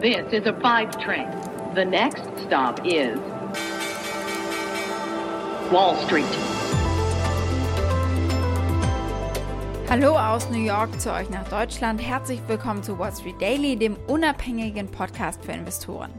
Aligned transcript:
This 0.00 0.32
is 0.32 0.46
a 0.46 0.54
five 0.62 0.98
train. 0.98 1.28
The 1.74 1.84
next 1.84 2.22
stop 2.46 2.80
is 2.86 3.18
Wall 5.70 5.94
Street. 6.06 6.24
Hallo 9.90 10.16
aus 10.16 10.48
New 10.48 10.64
York 10.64 10.98
zu 10.98 11.12
euch 11.12 11.28
nach 11.28 11.46
Deutschland. 11.50 12.00
Herzlich 12.00 12.40
willkommen 12.46 12.82
zu 12.82 12.98
Wall 12.98 13.12
Street 13.12 13.38
Daily, 13.42 13.76
dem 13.76 13.98
unabhängigen 14.06 14.88
Podcast 14.90 15.44
für 15.44 15.52
Investoren. 15.52 16.12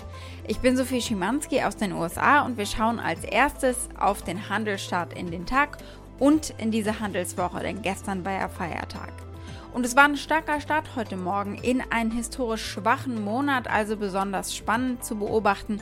Ich 0.47 0.59
bin 0.59 0.77
Sophie 0.77 1.01
Schimanski 1.01 1.63
aus 1.63 1.75
den 1.75 1.93
USA 1.93 2.45
und 2.45 2.59
wir 2.59 2.67
schauen 2.67 2.99
als 2.99 3.23
erstes 3.23 3.89
auf 3.99 4.21
den 4.21 4.47
Handelsstart 4.47 5.17
in 5.17 5.31
den 5.31 5.47
Tag 5.47 5.79
und 6.19 6.53
in 6.59 6.69
diese 6.69 6.99
Handelswoche, 6.99 7.61
denn 7.61 7.81
gestern 7.81 8.23
war 8.23 8.33
ja 8.33 8.47
Feiertag. 8.47 9.30
Und 9.73 9.85
es 9.85 9.95
war 9.95 10.03
ein 10.03 10.17
starker 10.17 10.59
Start 10.59 10.95
heute 10.97 11.15
Morgen 11.15 11.55
in 11.55 11.81
einen 11.91 12.11
historisch 12.11 12.65
schwachen 12.65 13.23
Monat, 13.23 13.69
also 13.69 13.95
besonders 13.95 14.55
spannend 14.55 15.05
zu 15.05 15.15
beobachten. 15.15 15.79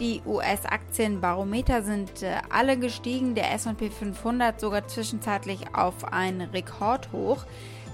Die 0.00 0.22
US-Aktienbarometer 0.26 1.82
sind 1.82 2.22
äh, 2.22 2.36
alle 2.50 2.78
gestiegen, 2.78 3.34
der 3.34 3.52
SP 3.52 3.88
500 3.88 4.58
sogar 4.58 4.88
zwischenzeitlich 4.88 5.74
auf 5.74 6.12
ein 6.12 6.40
Rekordhoch. 6.40 7.44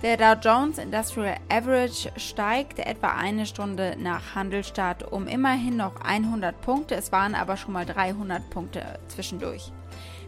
Der 0.02 0.16
Dow 0.16 0.34
Jones 0.40 0.78
Industrial 0.78 1.36
Average 1.48 2.10
steigt 2.16 2.80
etwa 2.80 3.08
eine 3.08 3.46
Stunde 3.46 3.96
nach 3.98 4.34
Handelstart 4.34 5.12
um 5.12 5.28
immerhin 5.28 5.76
noch 5.76 6.00
100 6.00 6.60
Punkte. 6.60 6.96
Es 6.96 7.12
waren 7.12 7.36
aber 7.36 7.56
schon 7.56 7.72
mal 7.72 7.86
300 7.86 8.50
Punkte 8.50 8.98
zwischendurch. 9.08 9.72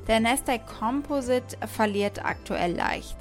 Der 0.07 0.21
Nasdaq 0.21 0.67
Composite 0.79 1.57
verliert 1.67 2.25
aktuell 2.25 2.75
leicht. 2.75 3.17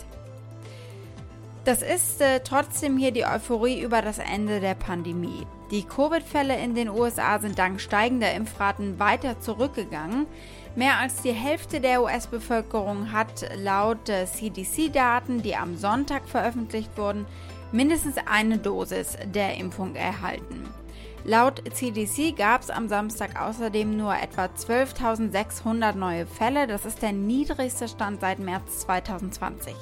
Das 1.65 1.81
ist 1.81 2.19
äh, 2.19 2.41
trotzdem 2.41 2.97
hier 2.97 3.11
die 3.11 3.25
Euphorie 3.25 3.81
über 3.81 4.01
das 4.01 4.19
Ende 4.19 4.59
der 4.59 4.75
Pandemie. 4.75 5.47
Die 5.71 5.83
Covid-Fälle 5.83 6.57
in 6.59 6.75
den 6.75 6.89
USA 6.89 7.39
sind 7.39 7.57
dank 7.57 7.79
steigender 7.79 8.33
Impfraten 8.33 8.99
weiter 8.99 9.39
zurückgegangen. 9.39 10.27
Mehr 10.75 10.97
als 10.97 11.21
die 11.21 11.31
Hälfte 11.31 11.79
der 11.79 12.03
US-Bevölkerung 12.03 13.13
hat 13.13 13.45
laut 13.55 14.09
äh, 14.09 14.25
CDC-Daten, 14.25 15.41
die 15.41 15.55
am 15.55 15.77
Sonntag 15.77 16.27
veröffentlicht 16.27 16.97
wurden, 16.97 17.25
mindestens 17.71 18.17
eine 18.25 18.57
Dosis 18.57 19.17
der 19.33 19.55
Impfung 19.55 19.95
erhalten. 19.95 20.67
Laut 21.23 21.63
CDC 21.73 22.35
gab 22.35 22.63
es 22.63 22.69
am 22.71 22.89
Samstag 22.89 23.41
außerdem 23.41 23.95
nur 23.95 24.13
etwa 24.13 24.47
12.600 24.47 25.95
neue 25.95 26.25
Fälle. 26.25 26.67
Das 26.67 26.85
ist 26.85 27.01
der 27.01 27.13
niedrigste 27.13 27.87
Stand 27.87 28.19
seit 28.19 28.39
März 28.39 28.81
2020. 28.81 29.73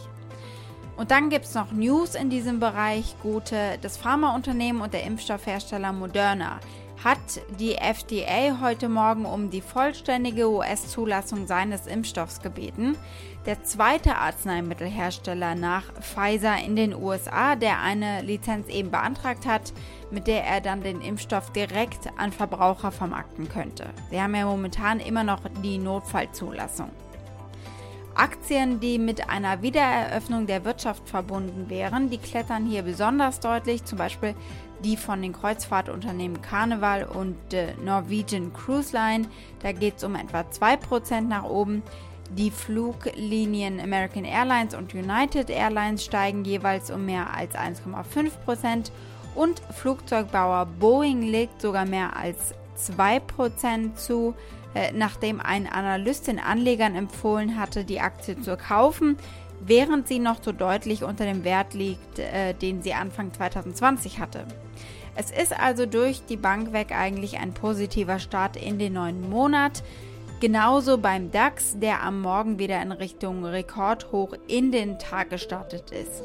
Und 0.97 1.11
dann 1.11 1.29
gibt 1.29 1.45
es 1.45 1.55
noch 1.55 1.71
News 1.71 2.15
in 2.15 2.29
diesem 2.29 2.59
Bereich. 2.59 3.15
Gute, 3.21 3.77
das 3.81 3.97
Pharmaunternehmen 3.97 4.81
und 4.81 4.93
der 4.93 5.03
Impfstoffhersteller 5.03 5.93
Moderna 5.93 6.59
hat 7.03 7.17
die 7.59 7.73
FDA 7.73 8.59
heute 8.61 8.87
Morgen 8.87 9.25
um 9.25 9.49
die 9.49 9.61
vollständige 9.61 10.49
US-Zulassung 10.49 11.47
seines 11.47 11.87
Impfstoffs 11.87 12.41
gebeten. 12.41 12.95
Der 13.47 13.63
zweite 13.63 14.17
Arzneimittelhersteller 14.17 15.55
nach 15.55 15.91
Pfizer 15.99 16.57
in 16.63 16.75
den 16.75 16.93
USA, 16.93 17.55
der 17.55 17.79
eine 17.79 18.21
Lizenz 18.21 18.67
eben 18.67 18.91
beantragt 18.91 19.47
hat, 19.47 19.73
mit 20.11 20.27
der 20.27 20.43
er 20.43 20.61
dann 20.61 20.83
den 20.83 21.01
Impfstoff 21.01 21.51
direkt 21.51 22.07
an 22.17 22.31
Verbraucher 22.31 22.91
vermarkten 22.91 23.49
könnte. 23.49 23.87
Sie 24.11 24.21
haben 24.21 24.35
ja 24.35 24.45
momentan 24.45 24.99
immer 24.99 25.23
noch 25.23 25.41
die 25.63 25.79
Notfallzulassung. 25.79 26.91
Aktien, 28.15 28.79
die 28.79 28.99
mit 28.99 29.29
einer 29.29 29.61
Wiedereröffnung 29.61 30.47
der 30.47 30.65
Wirtschaft 30.65 31.07
verbunden 31.09 31.69
wären, 31.69 32.09
die 32.09 32.17
klettern 32.17 32.65
hier 32.65 32.83
besonders 32.83 33.39
deutlich, 33.39 33.83
zum 33.85 33.97
Beispiel 33.97 34.35
die 34.83 34.97
von 34.97 35.21
den 35.21 35.33
Kreuzfahrtunternehmen 35.33 36.41
Carnival 36.41 37.03
und 37.03 37.53
äh, 37.53 37.73
Norwegian 37.83 38.51
Cruise 38.53 38.95
Line. 38.95 39.27
Da 39.61 39.71
geht 39.71 39.97
es 39.97 40.03
um 40.03 40.15
etwa 40.15 40.41
2% 40.41 41.21
nach 41.21 41.43
oben. 41.43 41.83
Die 42.37 42.51
Fluglinien 42.51 43.79
American 43.79 44.23
Airlines 44.23 44.73
und 44.73 44.93
United 44.93 45.49
Airlines 45.49 46.05
steigen 46.05 46.45
jeweils 46.45 46.89
um 46.89 47.05
mehr 47.05 47.35
als 47.35 47.55
1,5% 47.55 48.91
und 49.35 49.61
Flugzeugbauer 49.71 50.65
Boeing 50.65 51.21
legt 51.21 51.61
sogar 51.61 51.85
mehr 51.85 52.15
als 52.15 52.53
2% 52.89 53.95
zu. 53.95 54.33
Äh, 54.73 54.93
nachdem 54.93 55.41
ein 55.41 55.67
Analyst 55.67 56.27
den 56.27 56.39
Anlegern 56.39 56.95
empfohlen 56.95 57.59
hatte, 57.59 57.83
die 57.83 57.99
Aktie 57.99 58.39
zu 58.39 58.55
kaufen, 58.55 59.17
während 59.59 60.07
sie 60.07 60.19
noch 60.19 60.41
so 60.41 60.53
deutlich 60.53 61.03
unter 61.03 61.25
dem 61.25 61.43
Wert 61.43 61.73
liegt, 61.73 62.19
äh, 62.19 62.53
den 62.53 62.81
sie 62.81 62.93
Anfang 62.93 63.33
2020 63.33 64.19
hatte. 64.19 64.45
Es 65.15 65.29
ist 65.29 65.57
also 65.57 65.85
durch 65.85 66.25
die 66.25 66.37
Bank 66.37 66.71
weg 66.71 66.93
eigentlich 66.93 67.37
ein 67.37 67.53
positiver 67.53 68.19
Start 68.19 68.55
in 68.55 68.79
den 68.79 68.93
neuen 68.93 69.29
Monat. 69.29 69.83
Genauso 70.39 70.97
beim 70.97 71.31
DAX, 71.31 71.77
der 71.77 72.01
am 72.01 72.21
Morgen 72.21 72.57
wieder 72.57 72.81
in 72.81 72.93
Richtung 72.93 73.45
Rekordhoch 73.45 74.33
in 74.47 74.71
den 74.71 74.97
Tag 74.97 75.29
gestartet 75.29 75.91
ist. 75.91 76.23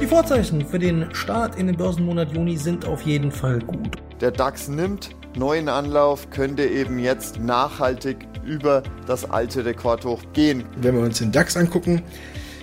Die 0.00 0.06
Vorzeichen 0.06 0.66
für 0.66 0.80
den 0.80 1.14
Start 1.14 1.56
in 1.56 1.68
den 1.68 1.76
Börsenmonat 1.76 2.32
Juni 2.32 2.56
sind 2.56 2.84
auf 2.84 3.02
jeden 3.02 3.30
Fall 3.30 3.60
gut. 3.60 4.03
Der 4.20 4.30
DAX 4.30 4.68
nimmt 4.68 5.10
neuen 5.36 5.68
Anlauf, 5.68 6.30
könnte 6.30 6.64
eben 6.64 6.98
jetzt 6.98 7.40
nachhaltig 7.40 8.26
über 8.46 8.82
das 9.06 9.28
alte 9.28 9.64
Rekordhoch 9.64 10.22
gehen. 10.32 10.64
Wenn 10.76 10.94
wir 10.94 11.02
uns 11.02 11.18
den 11.18 11.32
DAX 11.32 11.56
angucken, 11.56 12.02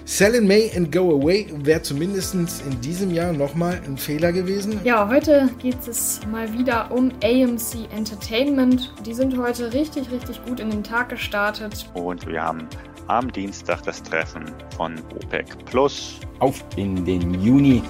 Sell 0.05 0.33
in 0.35 0.47
May 0.47 0.71
and 0.75 0.91
Go 0.91 1.15
Away 1.15 1.47
wäre 1.63 1.81
zumindest 1.81 2.33
in 2.33 2.81
diesem 2.81 3.11
Jahr 3.11 3.31
nochmal 3.31 3.79
ein 3.85 3.97
Fehler 3.97 4.31
gewesen. 4.31 4.79
Ja, 4.83 5.07
heute 5.07 5.49
geht 5.59 5.87
es 5.87 6.19
mal 6.29 6.51
wieder 6.51 6.91
um 6.91 7.11
AMC 7.23 7.87
Entertainment. 7.95 8.93
Die 9.05 9.13
sind 9.13 9.37
heute 9.37 9.71
richtig, 9.71 10.11
richtig 10.11 10.43
gut 10.45 10.59
in 10.59 10.69
den 10.71 10.83
Tag 10.83 11.09
gestartet. 11.09 11.85
Und 11.93 12.25
wir 12.27 12.41
haben 12.41 12.67
am 13.07 13.31
Dienstag 13.31 13.83
das 13.83 14.01
Treffen 14.01 14.45
von 14.75 14.95
OPEC 15.15 15.65
Plus. 15.65 16.19
Auf 16.39 16.63
in 16.75 17.05
den 17.05 17.41
Juni. 17.41 17.83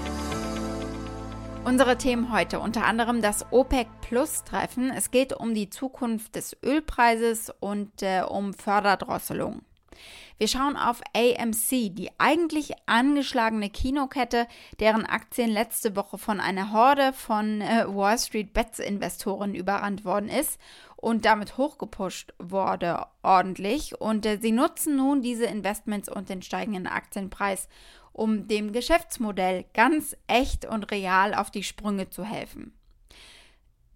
Unsere 1.63 1.95
Themen 1.95 2.33
heute 2.33 2.59
unter 2.59 2.85
anderem 2.85 3.21
das 3.21 3.45
OPEC 3.51 3.87
Plus 4.01 4.43
Treffen. 4.43 4.91
Es 4.91 5.11
geht 5.11 5.31
um 5.31 5.53
die 5.53 5.69
Zukunft 5.69 6.35
des 6.35 6.57
Ölpreises 6.63 7.53
und 7.59 8.01
äh, 8.01 8.23
um 8.27 8.55
Förderdrosselung. 8.55 9.61
Wir 10.37 10.47
schauen 10.47 10.75
auf 10.75 11.01
AMC, 11.13 11.93
die 11.93 12.09
eigentlich 12.17 12.73
angeschlagene 12.87 13.69
Kinokette, 13.69 14.47
deren 14.79 15.05
Aktien 15.05 15.51
letzte 15.51 15.95
Woche 15.95 16.17
von 16.17 16.39
einer 16.39 16.73
Horde 16.73 17.13
von 17.13 17.61
äh, 17.61 17.85
Wall 17.87 18.17
Street 18.17 18.53
Bets 18.53 18.79
Investoren 18.79 19.53
überrannt 19.53 20.03
worden 20.03 20.29
ist 20.29 20.59
und 20.95 21.25
damit 21.25 21.57
hochgepusht 21.57 22.33
wurde 22.39 23.05
ordentlich. 23.23 23.99
Und 23.99 24.25
äh, 24.25 24.39
sie 24.41 24.51
nutzen 24.51 24.95
nun 24.95 25.21
diese 25.21 25.45
Investments 25.45 26.09
und 26.09 26.29
den 26.29 26.41
steigenden 26.41 26.87
Aktienpreis, 26.87 27.67
um 28.13 28.47
dem 28.47 28.71
Geschäftsmodell 28.71 29.65
ganz 29.73 30.15
echt 30.27 30.65
und 30.65 30.91
real 30.91 31.33
auf 31.33 31.51
die 31.51 31.63
Sprünge 31.63 32.09
zu 32.09 32.23
helfen. 32.23 32.73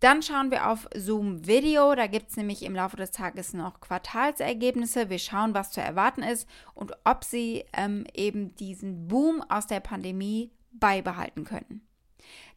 Dann 0.05 0.21
schauen 0.21 0.51
wir 0.51 0.69
auf 0.69 0.87
Zoom 0.95 1.47
Video. 1.47 1.95
Da 1.95 2.05
gibt 2.05 2.29
es 2.29 2.37
nämlich 2.37 2.61
im 2.61 2.75
Laufe 2.75 2.95
des 2.95 3.09
Tages 3.09 3.55
noch 3.55 3.81
Quartalsergebnisse. 3.81 5.09
Wir 5.09 5.17
schauen, 5.17 5.55
was 5.55 5.71
zu 5.71 5.81
erwarten 5.81 6.21
ist 6.21 6.47
und 6.75 6.91
ob 7.05 7.23
sie 7.23 7.65
ähm, 7.73 8.05
eben 8.13 8.53
diesen 8.55 9.07
Boom 9.07 9.41
aus 9.49 9.65
der 9.65 9.79
Pandemie 9.79 10.51
beibehalten 10.73 11.43
können. 11.43 11.87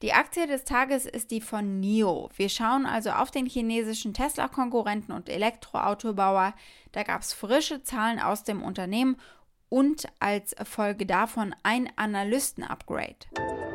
Die 0.03 0.13
Aktie 0.13 0.47
des 0.47 0.65
Tages 0.65 1.07
ist 1.07 1.31
die 1.31 1.41
von 1.41 1.81
NIO. 1.81 2.29
Wir 2.37 2.51
schauen 2.51 2.85
also 2.85 3.13
auf 3.13 3.31
den 3.31 3.47
chinesischen 3.47 4.13
Tesla-Konkurrenten 4.13 5.13
und 5.13 5.31
Elektroautobauer. 5.31 6.53
Da 6.93 7.03
gab 7.03 7.23
es 7.23 7.33
frische 7.33 7.83
Zahlen 7.83 8.21
aus 8.21 8.45
dem 8.45 8.63
Unternehmen 8.63 9.17
und 9.71 10.07
als 10.21 10.55
Folge 10.65 11.07
davon 11.07 11.55
ein 11.63 11.89
Analysten-Upgrade. 11.97 13.68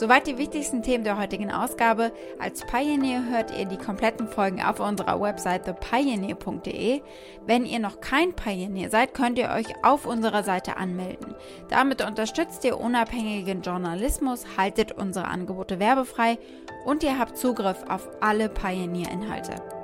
Soweit 0.00 0.26
die 0.26 0.38
wichtigsten 0.38 0.82
Themen 0.82 1.04
der 1.04 1.18
heutigen 1.18 1.52
Ausgabe. 1.52 2.10
Als 2.38 2.64
Pioneer 2.64 3.22
hört 3.28 3.54
ihr 3.54 3.66
die 3.66 3.76
kompletten 3.76 4.28
Folgen 4.28 4.62
auf 4.62 4.80
unserer 4.80 5.20
Website 5.20 5.66
thepioneer.de. 5.66 7.02
Wenn 7.44 7.66
ihr 7.66 7.80
noch 7.80 8.00
kein 8.00 8.32
Pioneer 8.32 8.88
seid, 8.88 9.12
könnt 9.12 9.38
ihr 9.38 9.50
euch 9.50 9.66
auf 9.84 10.06
unserer 10.06 10.42
Seite 10.42 10.78
anmelden. 10.78 11.34
Damit 11.68 12.02
unterstützt 12.02 12.64
ihr 12.64 12.80
unabhängigen 12.80 13.60
Journalismus, 13.60 14.46
haltet 14.56 14.92
unsere 14.92 15.28
Angebote 15.28 15.78
werbefrei 15.78 16.38
und 16.86 17.02
ihr 17.02 17.18
habt 17.18 17.36
Zugriff 17.36 17.84
auf 17.86 18.08
alle 18.22 18.48
Pioneer-Inhalte. 18.48 19.79